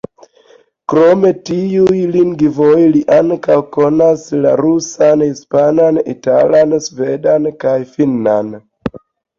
Krom 0.93 1.27
tiuj 1.49 1.99
lingvoj 2.15 2.79
li 2.95 3.03
ankaŭ 3.19 3.59
konas 3.77 4.25
la 4.47 4.57
rusan, 4.65 5.25
hispanan, 5.29 6.05
italan, 6.17 6.79
svedan 6.91 7.51
kaj 7.67 7.81
finnan. 7.97 8.53